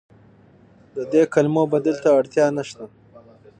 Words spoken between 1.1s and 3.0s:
دې کلمو بدیل ته اړتیا نشته.